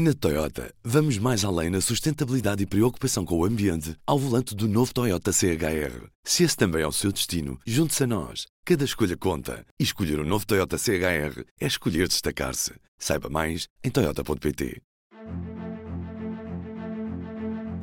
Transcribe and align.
Na 0.00 0.14
Toyota, 0.14 0.72
vamos 0.84 1.18
mais 1.18 1.44
além 1.44 1.70
na 1.70 1.80
sustentabilidade 1.80 2.62
e 2.62 2.66
preocupação 2.66 3.24
com 3.24 3.36
o 3.36 3.44
ambiente 3.44 3.96
ao 4.06 4.16
volante 4.16 4.54
do 4.54 4.68
novo 4.68 4.94
Toyota 4.94 5.32
CHR. 5.32 6.06
Se 6.22 6.44
esse 6.44 6.56
também 6.56 6.82
é 6.82 6.86
o 6.86 6.92
seu 6.92 7.10
destino, 7.10 7.58
junte-se 7.66 8.04
a 8.04 8.06
nós. 8.06 8.46
Cada 8.64 8.84
escolha 8.84 9.16
conta. 9.16 9.66
E 9.76 9.82
escolher 9.82 10.20
o 10.20 10.22
um 10.22 10.24
novo 10.24 10.46
Toyota 10.46 10.78
CHR 10.78 11.42
é 11.60 11.66
escolher 11.66 12.06
destacar-se. 12.06 12.74
Saiba 12.96 13.28
mais 13.28 13.66
em 13.82 13.90
Toyota.pt. 13.90 14.80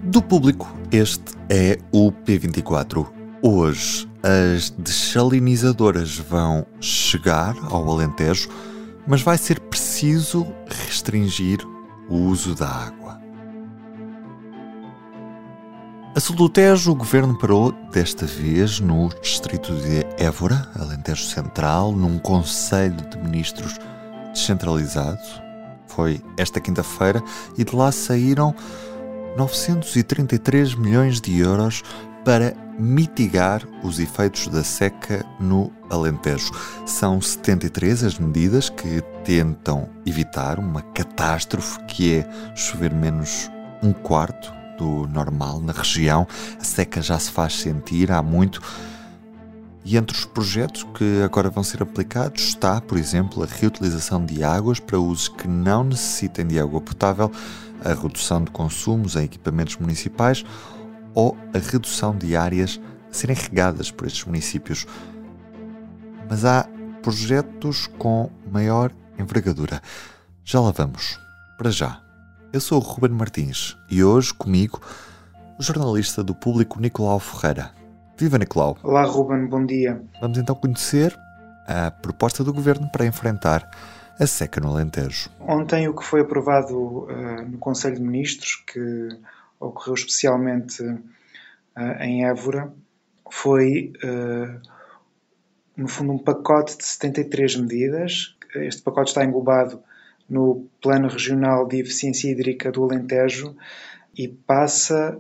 Do 0.06 0.22
público, 0.22 0.74
este 0.94 1.34
é 1.50 1.78
o 1.92 2.14
P24. 2.14 3.12
Hoje, 3.42 4.08
as 4.24 4.70
desalinizadoras 4.70 6.18
vão 6.18 6.66
chegar 6.80 7.58
ao 7.70 7.92
Alentejo, 7.92 8.48
mas 9.06 9.22
vai 9.22 9.38
ser 9.38 9.60
preciso 9.60 10.48
restringir 10.66 11.75
o 12.10 12.16
uso 12.16 12.56
da 12.56 12.68
água. 12.68 13.20
A 16.16 16.20
sul 16.22 16.36
do 16.36 16.48
Tejo, 16.48 16.91
o 16.91 16.95
governo 16.95 17.38
parou 17.38 17.73
desta 17.91 18.26
vez 18.26 18.80
no 18.80 19.09
distrito 19.22 19.73
de 19.76 20.05
Évora, 20.18 20.70
Alentejo 20.80 21.26
Central, 21.26 21.91
num 21.91 22.18
conselho 22.18 22.95
de 23.09 23.18
ministros 23.18 23.78
descentralizado. 24.34 25.20
Foi 25.88 26.22
esta 26.38 26.62
quinta-feira 26.62 27.22
e 27.58 27.66
de 27.66 27.76
lá 27.76 27.91
saíram 27.91 28.56
933 29.36 30.76
milhões 30.76 31.20
de 31.20 31.38
euros 31.38 31.84
para 32.23 32.56
mitigar 32.78 33.64
os 33.84 34.00
efeitos 34.00 34.48
da 34.48 34.64
seca 34.64 35.26
no 35.40 35.72
Alentejo. 35.90 36.52
São 36.86 37.22
73 37.22 38.04
as 38.04 38.20
medidas 38.20 38.70
que 38.70 39.02
tentam 39.24 39.90
evitar 40.06 40.60
uma 40.60 40.82
catástrofe 40.82 41.80
que 41.86 42.16
é 42.16 42.56
chover 42.56 42.94
menos 42.94 43.50
um 43.82 43.94
quarto 43.94 44.54
do 44.78 45.08
normal 45.08 45.62
na 45.62 45.74
região. 45.74 46.28
A 46.59 46.64
seca 46.64 47.02
já 47.02 47.17
se 47.17 47.32
faz 47.32 47.54
sentir 47.54 48.12
há 48.12 48.22
muito. 48.22 48.62
E 49.84 49.98
entre 49.98 50.17
os 50.17 50.26
projetos 50.26 50.84
que 50.95 51.22
agora 51.23 51.50
vão 51.50 51.64
ser 51.64 51.84
aplicados 51.84 52.42
está, 52.42 52.82
por 52.82 52.98
exemplo, 52.98 53.44
a 53.44 53.45
reutilização 53.45 54.26
de 54.26 54.44
águas 54.44 54.80
para 54.80 55.00
usos 55.00 55.28
que 55.28 55.48
não 55.48 55.84
necessitem 55.84 56.48
de 56.48 56.60
água 56.60 56.82
potável, 56.82 57.32
a 57.84 57.89
redução 57.89 58.44
de 58.44 58.50
consumos 58.50 59.16
em 59.16 59.26
equipamentos 59.26 59.78
municipais 59.78 60.44
ou 61.16 61.35
a 61.53 61.58
redução 61.58 62.16
de 62.16 62.35
áreas 62.35 62.80
a 63.09 63.13
serem 63.13 63.35
regadas 63.35 63.89
por 63.89 64.05
estes 64.05 64.25
municípios. 64.25 64.85
Mas 66.30 66.44
há 66.44 66.67
projetos 67.02 67.88
com 67.97 68.30
maior 68.52 68.91
envergadura. 69.17 69.81
Já 70.43 70.59
lá 70.59 70.71
vamos. 70.71 71.17
Para 71.58 71.71
já. 71.71 72.02
Eu 72.52 72.59
sou 72.59 72.80
o 72.80 72.81
Ruben 72.81 73.11
Martins 73.11 73.75
e 73.89 74.03
hoje 74.03 74.33
comigo 74.33 74.81
o 75.58 75.63
jornalista 75.63 76.23
do 76.23 76.36
público 76.36 76.80
Nicolau 76.80 77.19
Ferreira. 77.19 77.71
Viva 78.17 78.38
Nicolau! 78.38 78.77
Olá 78.83 79.03
Ruben, 79.03 79.47
bom 79.47 79.66
dia. 79.66 80.02
Vamos 80.21 80.38
então 80.38 80.55
conhecer 80.55 81.17
a 81.67 81.91
proposta 81.91 82.43
do 82.43 82.53
governo 82.53 82.89
para 82.89 83.05
enfrentar 83.05 83.69
a 84.19 84.25
seca 84.25 84.61
no 84.61 84.69
Alentejo. 84.69 85.30
Ontem 85.39 85.88
o 85.88 85.93
que 85.93 86.03
foi 86.03 86.21
aprovado 86.21 86.77
uh, 86.77 87.49
no 87.49 87.58
Conselho 87.58 87.95
de 87.95 88.02
Ministros, 88.02 88.63
que 88.67 89.09
ocorreu 89.67 89.94
especialmente 89.94 90.81
uh, 90.83 91.02
em 92.02 92.25
Évora, 92.25 92.73
foi, 93.30 93.94
uh, 94.03 94.61
no 95.75 95.88
fundo, 95.88 96.13
um 96.13 96.17
pacote 96.17 96.77
de 96.77 96.85
73 96.85 97.58
medidas. 97.58 98.36
Este 98.55 98.81
pacote 98.81 99.09
está 99.09 99.23
englobado 99.23 99.83
no 100.30 100.67
Plano 100.81 101.08
Regional 101.08 101.67
de 101.67 101.80
Eficiência 101.80 102.31
Hídrica 102.31 102.71
do 102.71 102.83
Alentejo 102.83 103.55
e 104.17 104.27
passa, 104.27 105.19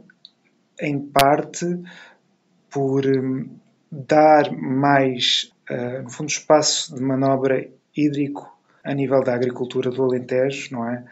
em 0.79 0.99
parte, 0.99 1.65
por 2.69 3.05
um, 3.05 3.49
dar 3.91 4.51
mais, 4.51 5.51
no 6.03 6.09
fundo, 6.09 6.29
espaço 6.29 6.95
de 6.95 7.01
manobra 7.01 7.69
hídrico 7.95 8.55
a 8.83 8.93
nível 8.93 9.23
da 9.23 9.33
agricultura 9.33 9.89
do 9.89 10.03
Alentejo, 10.03 10.73
não 10.73 10.89
é? 10.89 11.03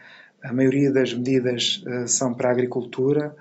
A 0.44 0.52
maioria 0.52 0.92
das 0.92 1.14
medidas 1.14 1.82
uh, 1.86 2.06
são 2.06 2.34
para 2.34 2.50
a 2.50 2.52
agricultura. 2.52 3.34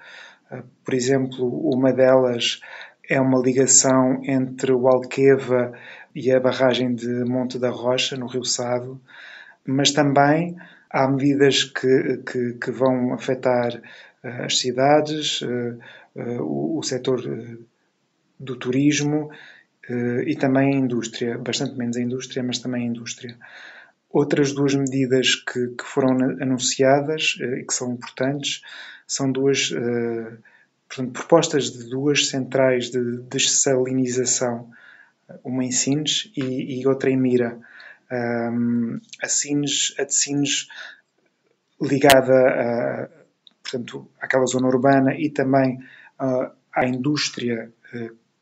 Uh, 0.50 0.64
por 0.86 0.94
exemplo, 0.94 1.46
uma 1.70 1.92
delas 1.92 2.62
é 3.10 3.20
uma 3.20 3.42
ligação 3.42 4.22
entre 4.24 4.72
o 4.72 4.88
Alqueva 4.88 5.74
e 6.16 6.32
a 6.32 6.40
barragem 6.40 6.96
de 6.96 7.26
Monte 7.26 7.60
da 7.60 7.70
Rocha, 7.70 8.16
no 8.16 8.28
Rio 8.28 8.46
Sado, 8.46 9.02
mas 9.68 9.92
também 9.92 10.56
há 10.90 11.06
medidas 11.06 11.66
que, 11.66 12.22
que, 12.26 12.54
que 12.54 12.72
vão 12.72 13.14
afetar 13.14 13.76
uh, 13.76 14.44
as 14.46 14.58
cidades, 14.58 15.42
o, 16.40 16.78
o 16.78 16.84
setor 16.84 17.22
do 18.40 18.56
turismo 18.56 19.32
e 20.28 20.36
também 20.36 20.76
a 20.76 20.78
indústria, 20.78 21.40
bastante 21.40 21.76
menos 21.76 21.98
a 21.98 22.02
indústria, 22.02 22.44
mas 22.44 22.60
também 22.60 22.84
a 22.84 22.88
indústria. 22.88 23.36
Outras 24.14 24.54
duas 24.54 24.76
medidas 24.76 25.34
que, 25.34 25.70
que 25.70 25.84
foram 25.84 26.12
anunciadas 26.40 27.36
uh, 27.42 27.56
e 27.56 27.66
que 27.66 27.74
são 27.74 27.92
importantes 27.94 28.62
são 29.08 29.32
duas 29.32 29.72
uh, 29.72 30.38
portanto, 30.88 31.14
propostas 31.14 31.72
de 31.72 31.90
duas 31.90 32.28
centrais 32.28 32.92
de 32.92 33.18
dessalinização, 33.24 34.70
uma 35.44 35.66
em 35.66 35.72
Sines 35.72 36.32
e, 36.38 36.80
e 36.80 36.88
outra 36.88 37.10
em 37.10 37.18
Mira. 37.18 37.60
Um, 38.12 39.00
a, 39.22 39.28
Sines, 39.28 39.96
a 39.98 40.04
de 40.04 40.14
Sines 40.14 40.68
ligada 41.82 42.34
a, 42.34 43.10
portanto, 43.64 44.08
àquela 44.22 44.46
zona 44.46 44.68
urbana 44.68 45.16
e 45.16 45.32
também 45.32 45.80
uh, 46.22 46.52
à 46.72 46.86
indústria 46.86 47.72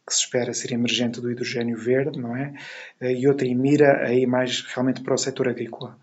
que 0.06 0.14
se 0.14 0.22
espera 0.22 0.54
ser 0.54 0.74
emergente 0.74 1.22
do 1.22 1.32
hidrogênio 1.32 1.78
verde, 1.78 2.20
não 2.20 2.36
é? 2.36 2.54
Eh, 3.00 3.14
e 3.14 3.28
outra 3.28 3.48
em 3.48 3.56
mira 3.56 4.06
aí 4.06 4.26
mais 4.26 4.62
realmente 4.62 5.02
para 5.02 5.14
o 5.14 5.18
setor 5.18 5.48
agrícola. 5.48 5.98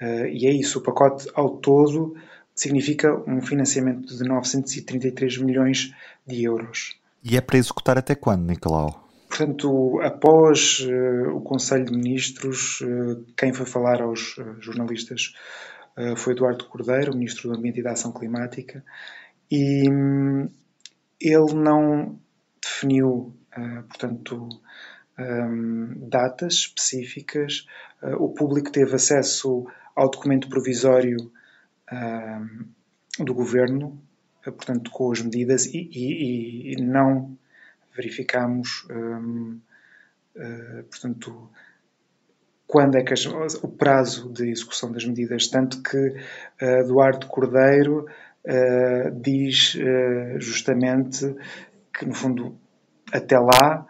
Eh, 0.00 0.30
e 0.32 0.46
é 0.46 0.52
isso, 0.52 0.78
o 0.78 0.82
pacote 0.82 1.28
ao 1.34 1.58
todo 1.58 2.14
significa 2.54 3.14
um 3.26 3.40
financiamento 3.40 4.16
de 4.16 4.24
933 4.24 5.38
milhões 5.38 5.94
de 6.26 6.44
euros. 6.44 6.98
E 7.24 7.36
é 7.36 7.40
para 7.40 7.58
executar 7.58 7.98
até 7.98 8.14
quando, 8.14 8.46
Nicolau? 8.46 9.08
Portanto, 9.28 10.00
após 10.02 10.80
uh, 10.80 11.36
o 11.36 11.40
Conselho 11.40 11.84
de 11.84 11.92
Ministros, 11.92 12.80
uh, 12.80 13.24
quem 13.36 13.52
foi 13.52 13.64
falar 13.64 14.02
aos 14.02 14.36
uh, 14.38 14.56
jornalistas 14.60 15.32
foi 16.16 16.32
Eduardo 16.32 16.64
Cordeiro, 16.64 17.14
Ministro 17.14 17.50
do 17.50 17.58
Ambiente 17.58 17.80
e 17.80 17.82
da 17.82 17.92
Ação 17.92 18.10
Climática, 18.10 18.82
e 19.50 19.90
um, 19.90 20.48
ele 21.20 21.52
não 21.52 22.18
definiu 22.62 23.34
ah, 23.52 23.82
portanto, 23.88 24.48
um, 25.18 26.08
datas 26.08 26.54
específicas. 26.54 27.66
Uh, 28.02 28.22
o 28.22 28.28
público 28.30 28.70
teve 28.70 28.94
acesso 28.94 29.66
ao 29.94 30.10
documento 30.10 30.48
provisório 30.48 31.30
do 33.18 33.34
governo, 33.34 34.00
uh, 34.46 34.52
portanto, 34.52 34.90
com 34.90 35.10
as 35.10 35.20
medidas, 35.20 35.66
e, 35.66 35.90
e, 35.92 36.72
e 36.72 36.76
não 36.82 37.36
verificamos, 37.94 38.86
um, 38.90 39.60
portanto, 40.88 41.50
quando 42.66 42.96
é 42.96 43.02
que 43.02 43.12
as, 43.12 43.26
o 43.26 43.68
prazo 43.68 44.32
de 44.32 44.48
execução 44.48 44.92
das 44.92 45.04
medidas, 45.04 45.48
tanto 45.48 45.82
que 45.82 46.14
Eduardo 46.60 47.26
Cordeiro 47.26 48.06
diz 49.20 49.76
justamente 50.38 51.34
que, 52.00 52.06
no 52.06 52.14
fundo, 52.14 52.58
até 53.12 53.38
lá 53.38 53.86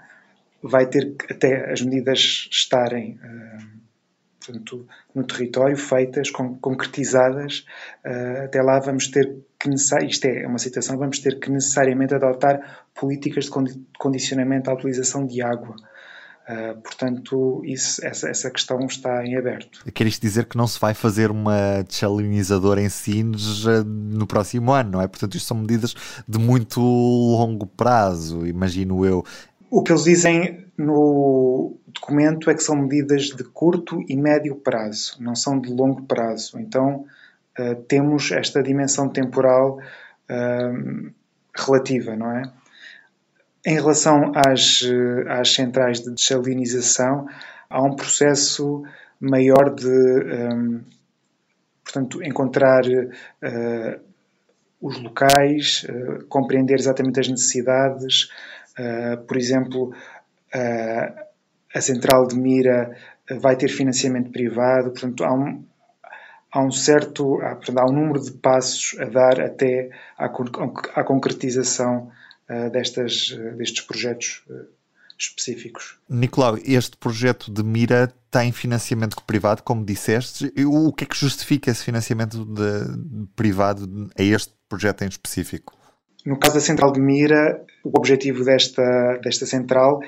vai 0.60 0.86
ter 0.86 1.14
até 1.30 1.70
as 1.70 1.80
medidas 1.80 2.48
estarem 2.50 3.14
uh, 3.14 3.80
portanto, 4.44 4.86
no 5.14 5.24
território 5.24 5.76
feitas, 5.76 6.28
con 6.30 6.58
concretizadas, 6.58 7.64
uh, 8.04 8.44
até 8.46 8.60
lá 8.60 8.80
vamos 8.80 9.08
ter 9.08 9.36
que 9.58 9.70
isto 9.70 10.24
é 10.26 10.46
uma 10.46 10.58
situação, 10.58 10.98
vamos 10.98 11.20
ter 11.20 11.38
que 11.38 11.50
necessariamente 11.50 12.14
adotar 12.14 12.84
políticas 12.94 13.44
de 13.44 13.50
condicionamento 13.96 14.70
à 14.70 14.74
utilização 14.74 15.24
de 15.24 15.40
água. 15.40 15.76
Uh, 16.50 16.80
portanto, 16.80 17.62
isso, 17.64 18.04
essa, 18.04 18.28
essa 18.28 18.50
questão 18.50 18.84
está 18.84 19.24
em 19.24 19.36
aberto. 19.36 19.84
Queres 19.92 20.18
dizer 20.18 20.46
que 20.46 20.56
não 20.56 20.66
se 20.66 20.80
vai 20.80 20.94
fazer 20.94 21.30
uma 21.30 21.82
desalinizadora 21.86 22.82
em 22.82 22.88
Sines 22.88 23.64
no 23.86 24.26
próximo 24.26 24.72
ano, 24.72 24.92
não 24.92 25.02
é? 25.02 25.06
Portanto, 25.06 25.36
isto 25.36 25.46
são 25.46 25.58
medidas 25.58 25.94
de 26.26 26.38
muito 26.40 26.80
longo 26.80 27.66
prazo, 27.66 28.44
imagino 28.44 29.06
eu. 29.06 29.24
O 29.70 29.80
que 29.84 29.92
eles 29.92 30.02
dizem 30.02 30.66
no 30.76 31.76
documento 31.86 32.50
é 32.50 32.54
que 32.54 32.62
são 32.64 32.74
medidas 32.74 33.26
de 33.26 33.44
curto 33.44 34.02
e 34.08 34.16
médio 34.16 34.56
prazo, 34.56 35.18
não 35.20 35.36
são 35.36 35.60
de 35.60 35.72
longo 35.72 36.02
prazo. 36.02 36.58
Então, 36.58 37.04
uh, 37.60 37.76
temos 37.86 38.32
esta 38.32 38.60
dimensão 38.60 39.08
temporal 39.08 39.78
uh, 40.28 41.12
relativa, 41.54 42.16
não 42.16 42.32
é? 42.32 42.50
Em 43.64 43.74
relação 43.74 44.32
às, 44.34 44.82
às 45.28 45.52
centrais 45.52 46.00
de 46.00 46.14
desalinização, 46.14 47.26
há 47.68 47.82
um 47.82 47.94
processo 47.94 48.82
maior 49.20 49.74
de, 49.74 49.86
um, 49.86 50.80
portanto, 51.84 52.22
encontrar 52.22 52.82
uh, 52.86 54.00
os 54.80 54.98
locais, 55.02 55.84
uh, 55.84 56.24
compreender 56.26 56.78
exatamente 56.78 57.20
as 57.20 57.28
necessidades. 57.28 58.30
Uh, 58.78 59.18
por 59.26 59.36
exemplo, 59.36 59.92
a 61.72 61.80
central 61.80 62.26
de 62.26 62.36
mira 62.36 62.96
vai 63.40 63.54
ter 63.56 63.68
financiamento 63.68 64.32
privado, 64.32 64.90
portanto, 64.90 65.22
há 65.22 65.32
um, 65.32 65.64
há 66.50 66.60
um 66.60 66.72
certo, 66.72 67.40
há, 67.42 67.54
portanto, 67.54 67.78
há 67.78 67.84
um 67.84 67.92
número 67.92 68.20
de 68.20 68.32
passos 68.32 68.98
a 68.98 69.04
dar 69.04 69.40
até 69.40 69.90
à, 70.18 70.24
à 70.24 71.04
concretização 71.04 72.10
destas, 72.72 73.30
destes 73.56 73.84
projetos 73.84 74.42
específicos. 75.18 75.98
Nicolau, 76.08 76.58
este 76.64 76.96
projeto 76.96 77.50
de 77.50 77.62
mira 77.62 78.12
tem 78.30 78.50
financiamento 78.52 79.22
privado, 79.24 79.62
como 79.62 79.84
disseste. 79.84 80.52
O 80.66 80.92
que 80.92 81.04
é 81.04 81.06
que 81.06 81.16
justifica 81.16 81.70
esse 81.70 81.84
financiamento 81.84 82.44
de, 82.44 82.96
de 82.96 83.26
privado 83.36 84.10
a 84.18 84.22
este 84.22 84.54
projeto 84.68 85.02
em 85.02 85.08
específico? 85.08 85.76
No 86.24 86.38
caso 86.38 86.54
da 86.54 86.60
central 86.60 86.92
de 86.92 87.00
mira, 87.00 87.64
o 87.84 87.90
objetivo 87.98 88.44
desta, 88.44 89.18
desta 89.22 89.46
central 89.46 90.00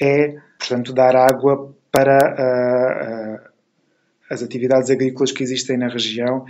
é, 0.00 0.36
portanto, 0.58 0.92
dar 0.92 1.16
água 1.16 1.74
para 1.90 2.18
uh, 2.18 3.44
uh, 3.44 3.48
as 4.30 4.42
atividades 4.42 4.90
agrícolas 4.90 5.32
que 5.32 5.42
existem 5.42 5.76
na 5.76 5.88
região 5.88 6.44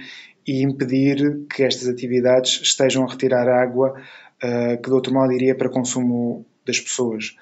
e 0.47 0.62
impedir 0.62 1.47
que 1.49 1.62
estas 1.62 1.89
atividades 1.89 2.61
estejam 2.62 3.05
a 3.05 3.11
retirar 3.11 3.49
água 3.49 3.95
que 4.40 4.88
de 4.88 4.93
outro 4.93 5.12
modo 5.12 5.32
iria 5.32 5.55
para 5.55 5.69
consumo 5.69 6.46
das 6.67 6.79
pessoas. 6.81 7.35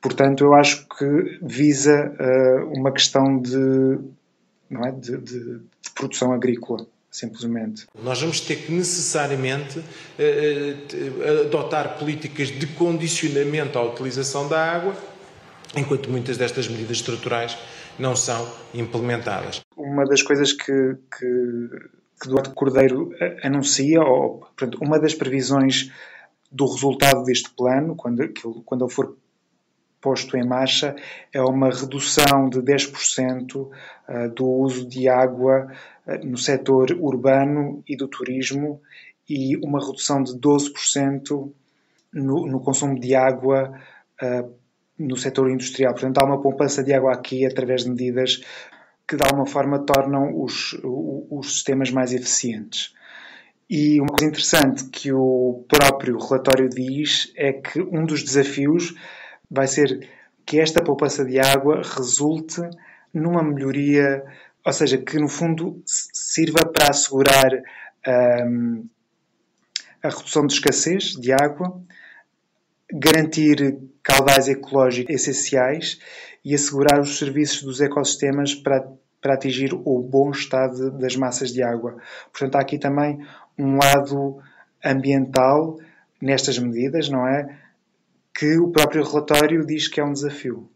Portanto, 0.00 0.44
eu 0.44 0.54
acho 0.54 0.86
que 0.88 1.38
visa 1.42 2.10
uh, 2.18 2.72
uma 2.78 2.90
questão 2.90 3.38
de, 3.38 3.98
não 4.68 4.84
é, 4.84 4.92
de, 4.92 5.18
de, 5.18 5.58
de, 5.58 5.90
produção 5.94 6.32
agrícola, 6.32 6.86
simplesmente. 7.10 7.86
Nós 8.02 8.20
vamos 8.20 8.40
ter 8.40 8.56
que 8.56 8.72
necessariamente 8.72 9.78
uh, 9.78 11.44
adotar 11.46 11.98
políticas 11.98 12.48
de 12.48 12.66
condicionamento 12.68 13.78
à 13.78 13.82
utilização 13.82 14.48
da 14.48 14.72
água, 14.72 14.96
enquanto 15.76 16.10
muitas 16.10 16.38
destas 16.38 16.66
medidas 16.66 16.96
estruturais 16.96 17.58
não 17.98 18.16
são 18.16 18.50
implementadas. 18.72 19.60
Uma 19.76 20.06
das 20.06 20.22
coisas 20.22 20.54
que, 20.54 20.96
que, 21.18 21.68
que 22.20 22.28
Duarte 22.28 22.54
Cordeiro 22.54 23.10
anuncia, 23.42 24.00
ou 24.02 24.40
portanto, 24.40 24.78
uma 24.82 24.98
das 24.98 25.14
previsões 25.14 25.90
do 26.50 26.66
resultado 26.66 27.22
deste 27.24 27.50
plano, 27.50 27.94
quando, 27.96 28.28
quando 28.64 28.84
ele 28.84 28.92
for 28.92 29.16
posto 30.00 30.36
em 30.36 30.46
marcha 30.46 30.96
é 31.32 31.40
uma 31.42 31.70
redução 31.70 32.48
de 32.48 32.60
10% 32.60 33.68
eh, 34.08 34.28
do 34.28 34.46
uso 34.46 34.88
de 34.88 35.08
água 35.08 35.70
eh, 36.06 36.18
no 36.24 36.38
setor 36.38 36.90
urbano 36.92 37.84
e 37.86 37.96
do 37.96 38.08
turismo 38.08 38.80
e 39.28 39.56
uma 39.58 39.78
redução 39.78 40.22
de 40.22 40.32
12% 40.32 41.52
no, 42.12 42.46
no, 42.46 42.60
consumo 42.60 42.98
de 42.98 43.14
água 43.14 43.72
no 44.98 45.16
setor 45.16 45.48
industrial. 45.50 45.92
Portanto, 45.92 46.18
há 46.18 46.24
uma 46.24 46.42
poupança 46.42 46.82
de 46.82 46.92
água 46.92 47.12
aqui 47.12 47.46
através 47.46 47.84
de 47.84 47.90
medidas 47.90 48.42
que, 49.10 49.16
de 49.16 49.24
alguma 49.24 49.44
forma, 49.44 49.84
tornam 49.84 50.40
os, 50.40 50.78
os 50.84 51.54
sistemas 51.54 51.90
mais 51.90 52.12
eficientes. 52.12 52.94
E 53.68 54.00
uma 54.00 54.10
coisa 54.10 54.26
interessante 54.26 54.84
que 54.84 55.12
o 55.12 55.64
próprio 55.66 56.16
relatório 56.16 56.68
diz 56.68 57.32
é 57.36 57.52
que 57.52 57.80
um 57.80 58.04
dos 58.06 58.22
desafios 58.22 58.94
vai 59.50 59.66
ser 59.66 60.08
que 60.46 60.60
esta 60.60 60.80
poupança 60.80 61.24
de 61.24 61.40
água 61.40 61.82
resulte 61.82 62.60
numa 63.12 63.42
melhoria, 63.42 64.22
ou 64.64 64.72
seja, 64.72 64.96
que 64.96 65.18
no 65.18 65.28
fundo 65.28 65.82
sirva 65.84 66.64
para 66.72 66.90
assegurar 66.90 67.50
um, 68.46 68.86
a 70.04 70.08
redução 70.08 70.46
de 70.46 70.52
escassez 70.52 71.14
de 71.14 71.32
água, 71.32 71.82
garantir 72.92 73.76
caudais 74.04 74.46
ecológicos 74.46 75.12
essenciais 75.16 75.98
e 76.44 76.54
assegurar 76.54 77.00
os 77.00 77.18
serviços 77.18 77.62
dos 77.62 77.80
ecossistemas 77.80 78.54
para, 78.54 78.86
para 79.20 79.34
atingir 79.34 79.74
o 79.74 79.98
bom 80.00 80.30
estado 80.30 80.90
das 80.90 81.16
massas 81.16 81.52
de 81.52 81.62
água. 81.62 81.96
Portanto, 82.32 82.56
há 82.56 82.60
aqui 82.60 82.78
também 82.78 83.24
um 83.58 83.76
lado 83.76 84.38
ambiental 84.84 85.78
nestas 86.20 86.58
medidas, 86.58 87.08
não 87.08 87.26
é? 87.26 87.58
que 88.34 88.58
o 88.58 88.68
próprio 88.68 89.04
relatório 89.04 89.66
diz 89.66 89.88
que 89.88 90.00
é 90.00 90.04
um 90.04 90.14
desafio. 90.14 90.66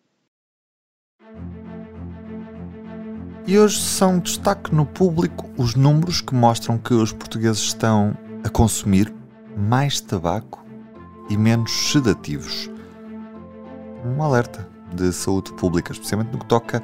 E 3.46 3.58
hoje 3.58 3.80
são 3.80 4.18
destaque 4.18 4.74
no 4.74 4.86
público 4.86 5.50
os 5.56 5.74
números 5.74 6.20
que 6.20 6.34
mostram 6.34 6.78
que 6.78 6.94
os 6.94 7.12
portugueses 7.12 7.62
estão 7.62 8.16
a 8.44 8.48
consumir 8.48 9.12
mais 9.56 10.00
tabaco 10.00 10.64
e 11.30 11.36
menos 11.36 11.70
sedativos. 11.90 12.70
Um 14.04 14.22
alerta 14.22 14.73
de 14.94 15.12
saúde 15.12 15.52
pública, 15.54 15.92
especialmente 15.92 16.32
no 16.32 16.38
que 16.38 16.46
toca 16.46 16.82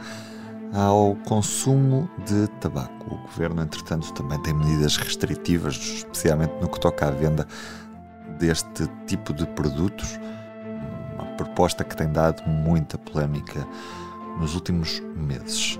ao 0.73 1.17
consumo 1.27 2.09
de 2.27 2.47
tabaco. 2.61 3.15
O 3.15 3.19
governo, 3.23 3.62
entretanto, 3.62 4.12
também 4.12 4.41
tem 4.43 4.55
medidas 4.55 4.97
restritivas, 4.97 5.77
especialmente 5.77 6.55
no 6.61 6.69
que 6.69 6.79
toca 6.79 7.09
à 7.09 7.11
venda 7.11 7.47
deste 8.39 8.89
tipo 9.07 9.33
de 9.33 9.47
produtos 9.47 10.19
proposta 11.41 11.83
que 11.83 11.97
tem 11.97 12.11
dado 12.12 12.43
muita 12.47 12.99
polémica 12.99 13.67
nos 14.39 14.55
últimos 14.55 15.01
meses. 15.17 15.79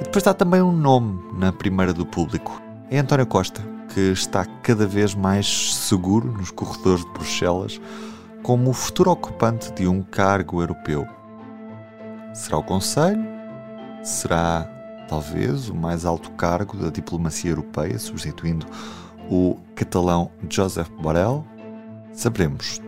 E 0.00 0.04
depois 0.04 0.18
está 0.18 0.32
também 0.32 0.62
um 0.62 0.72
nome 0.72 1.20
na 1.34 1.52
primeira 1.52 1.92
do 1.92 2.06
público. 2.06 2.62
É 2.88 2.98
António 2.98 3.26
Costa, 3.26 3.60
que 3.92 4.12
está 4.12 4.44
cada 4.62 4.86
vez 4.86 5.14
mais 5.14 5.74
seguro 5.74 6.30
nos 6.30 6.52
corredores 6.52 7.04
de 7.04 7.10
Bruxelas 7.10 7.80
como 8.42 8.70
o 8.70 8.72
futuro 8.72 9.10
ocupante 9.10 9.72
de 9.72 9.88
um 9.88 10.00
cargo 10.00 10.62
europeu. 10.62 11.06
Será 12.38 12.56
o 12.56 12.62
Conselho? 12.62 13.26
Será 14.04 14.62
talvez 15.08 15.68
o 15.68 15.74
mais 15.74 16.04
alto 16.04 16.30
cargo 16.30 16.76
da 16.76 16.88
diplomacia 16.88 17.50
europeia, 17.50 17.98
substituindo 17.98 18.64
o 19.28 19.58
catalão 19.74 20.30
Joseph 20.48 20.88
Borrell? 21.00 21.44
Saberemos 22.12 22.80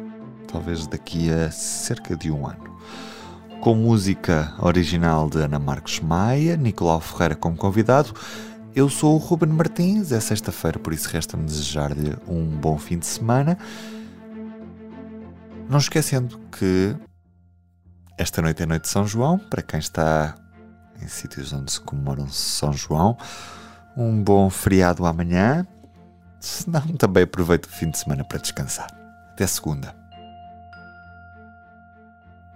talvez 0.46 0.86
daqui 0.86 1.32
a 1.32 1.50
cerca 1.50 2.16
de 2.16 2.30
um 2.30 2.46
ano. 2.46 2.78
Com 3.60 3.74
música 3.74 4.54
original 4.60 5.28
de 5.28 5.38
Ana 5.38 5.58
Marques 5.58 5.98
Maia, 5.98 6.56
Nicolau 6.56 7.00
Ferreira 7.00 7.34
como 7.34 7.56
convidado, 7.56 8.14
eu 8.72 8.88
sou 8.88 9.16
o 9.16 9.18
Ruben 9.18 9.50
Martins, 9.50 10.12
é 10.12 10.20
sexta-feira, 10.20 10.78
por 10.78 10.92
isso 10.94 11.08
resta-me 11.08 11.44
desejar-lhe 11.44 12.16
um 12.28 12.46
bom 12.46 12.78
fim 12.78 13.00
de 13.00 13.06
semana. 13.06 13.58
Não 15.68 15.78
esquecendo 15.78 16.38
que 16.52 16.94
esta 18.20 18.42
noite 18.42 18.62
é 18.62 18.66
noite 18.66 18.82
de 18.82 18.88
São 18.88 19.06
João, 19.06 19.38
para 19.38 19.62
quem 19.62 19.80
está 19.80 20.34
em 21.00 21.08
sítios 21.08 21.54
onde 21.54 21.72
se 21.72 21.80
comemoram 21.80 22.28
São 22.28 22.72
João. 22.72 23.16
Um 23.96 24.22
bom 24.22 24.50
feriado 24.50 25.06
amanhã. 25.06 25.66
Se 26.38 26.68
não, 26.68 26.82
também 26.98 27.22
aproveito 27.22 27.64
o 27.64 27.70
fim 27.70 27.90
de 27.90 27.98
semana 27.98 28.22
para 28.22 28.38
descansar. 28.38 28.88
Até 29.32 29.46
segunda 29.46 29.98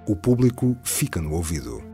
o 0.06 0.14
público 0.14 0.76
fica 0.83 1.21
no 1.21 1.33
ouvido. 1.33 1.93